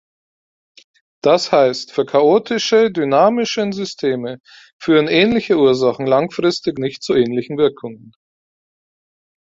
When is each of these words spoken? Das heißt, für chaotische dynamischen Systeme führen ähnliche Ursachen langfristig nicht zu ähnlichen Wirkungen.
Das 1.23 1.51
heißt, 1.51 1.91
für 1.91 2.07
chaotische 2.07 2.89
dynamischen 2.89 3.71
Systeme 3.71 4.39
führen 4.79 5.07
ähnliche 5.07 5.59
Ursachen 5.59 6.07
langfristig 6.07 6.79
nicht 6.79 7.03
zu 7.03 7.13
ähnlichen 7.13 7.59
Wirkungen. 7.59 8.11